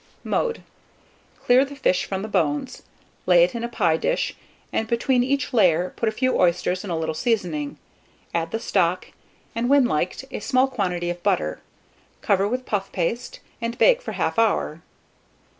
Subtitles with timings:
[0.23, 0.63] Mode.
[1.43, 2.81] Clear the fish from the bones,
[3.27, 4.35] lay it in a pie dish,
[4.73, 7.77] and between each layer put a few oysters and a little seasoning;
[8.33, 9.09] add the stock,
[9.53, 11.61] and, when liked, a small quantity of butter;
[12.21, 14.81] cover with puff paste, and bake for 1/2 hour.